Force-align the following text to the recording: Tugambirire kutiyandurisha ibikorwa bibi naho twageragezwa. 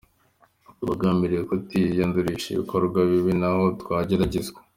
Tugambirire 0.77 1.41
kutiyandurisha 1.49 2.47
ibikorwa 2.49 2.99
bibi 3.09 3.33
naho 3.41 3.63
twageragezwa. 3.81 4.59